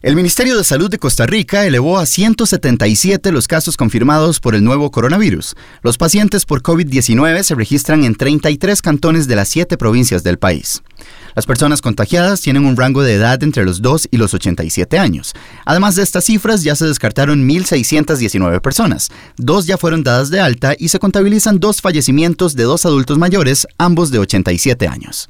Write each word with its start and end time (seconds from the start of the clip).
El 0.00 0.14
Ministerio 0.14 0.56
de 0.56 0.62
Salud 0.62 0.88
de 0.88 0.98
Costa 0.98 1.26
Rica 1.26 1.66
elevó 1.66 1.98
a 1.98 2.06
177 2.06 3.32
los 3.32 3.48
casos 3.48 3.76
confirmados 3.76 4.38
por 4.38 4.54
el 4.54 4.62
nuevo 4.62 4.92
coronavirus. 4.92 5.56
Los 5.82 5.98
pacientes 5.98 6.44
por 6.44 6.62
COVID-19 6.62 7.42
se 7.42 7.56
registran 7.56 8.04
en 8.04 8.14
33 8.14 8.80
cantones 8.80 9.26
de 9.26 9.34
las 9.34 9.48
7 9.48 9.76
provincias 9.76 10.22
del 10.22 10.38
país. 10.38 10.84
Las 11.34 11.46
personas 11.46 11.80
contagiadas 11.80 12.40
tienen 12.40 12.64
un 12.64 12.76
rango 12.76 13.02
de 13.02 13.14
edad 13.14 13.42
entre 13.42 13.64
los 13.64 13.82
2 13.82 14.06
y 14.12 14.18
los 14.18 14.34
87 14.34 15.00
años. 15.00 15.34
Además 15.64 15.96
de 15.96 16.04
estas 16.04 16.24
cifras, 16.24 16.62
ya 16.62 16.76
se 16.76 16.86
descartaron 16.86 17.48
1.619 17.48 18.60
personas. 18.60 19.10
Dos 19.36 19.66
ya 19.66 19.78
fueron 19.78 20.04
dadas 20.04 20.30
de 20.30 20.40
alta 20.40 20.76
y 20.78 20.88
se 20.88 21.00
contabilizan 21.00 21.58
dos 21.58 21.80
fallecimientos 21.80 22.54
de 22.54 22.62
dos 22.62 22.86
adultos 22.86 23.18
mayores, 23.18 23.66
ambos 23.78 24.12
de 24.12 24.20
87 24.20 24.86
años. 24.86 25.28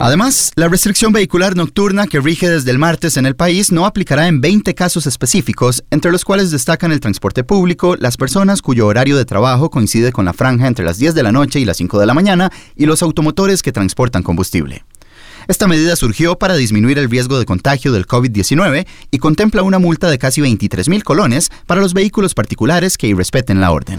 Además, 0.00 0.52
la 0.54 0.68
restricción 0.68 1.12
vehicular 1.12 1.56
nocturna 1.56 2.06
que 2.06 2.20
rige 2.20 2.48
desde 2.48 2.70
el 2.70 2.78
martes 2.78 3.16
en 3.16 3.26
el 3.26 3.34
país 3.34 3.72
no 3.72 3.84
aplicará 3.84 4.28
en 4.28 4.40
20 4.40 4.72
casos 4.76 5.08
específicos, 5.08 5.82
entre 5.90 6.12
los 6.12 6.24
cuales 6.24 6.52
destacan 6.52 6.92
el 6.92 7.00
transporte 7.00 7.42
público, 7.42 7.96
las 7.96 8.16
personas 8.16 8.62
cuyo 8.62 8.86
horario 8.86 9.16
de 9.16 9.24
trabajo 9.24 9.70
coincide 9.70 10.12
con 10.12 10.24
la 10.24 10.32
franja 10.32 10.68
entre 10.68 10.84
las 10.84 10.98
10 10.98 11.16
de 11.16 11.22
la 11.24 11.32
noche 11.32 11.58
y 11.58 11.64
las 11.64 11.78
5 11.78 11.98
de 11.98 12.06
la 12.06 12.14
mañana 12.14 12.52
y 12.76 12.86
los 12.86 13.02
automotores 13.02 13.60
que 13.60 13.72
transportan 13.72 14.22
combustible. 14.22 14.84
Esta 15.48 15.66
medida 15.66 15.96
surgió 15.96 16.38
para 16.38 16.54
disminuir 16.54 16.98
el 16.98 17.10
riesgo 17.10 17.38
de 17.38 17.44
contagio 17.44 17.90
del 17.90 18.06
COVID-19 18.06 18.86
y 19.10 19.18
contempla 19.18 19.64
una 19.64 19.80
multa 19.80 20.08
de 20.08 20.18
casi 20.18 20.40
23 20.40 20.88
mil 20.90 21.02
colones 21.02 21.50
para 21.66 21.80
los 21.80 21.92
vehículos 21.92 22.34
particulares 22.34 22.98
que 22.98 23.08
irrespeten 23.08 23.60
la 23.60 23.72
orden. 23.72 23.98